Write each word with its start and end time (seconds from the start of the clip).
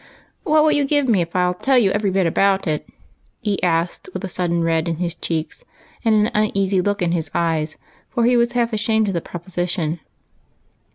"What 0.45 0.63
will 0.63 0.71
you 0.71 0.83
give 0.83 1.07
me 1.07 1.21
if 1.21 1.35
I 1.35 1.43
'11 1.43 1.61
tell 1.61 1.77
you 1.77 1.91
every 1.91 2.09
bit 2.09 2.25
about 2.25 2.65
it?" 2.65 2.89
he 3.39 3.61
asked, 3.61 4.09
with 4.15 4.23
a 4.25 4.29
sudden 4.29 4.63
red 4.63 4.87
in 4.89 4.95
his 4.95 5.13
cheeks, 5.13 5.63
and 6.03 6.15
an 6.25 6.31
uneasy 6.33 6.81
look 6.81 7.03
in 7.03 7.11
his 7.11 7.29
eyes, 7.35 7.77
for 8.09 8.25
he 8.25 8.35
was 8.35 8.53
half 8.53 8.73
ashamed 8.73 9.09
of 9.09 9.13
the 9.13 9.21
proposition. 9.21 9.99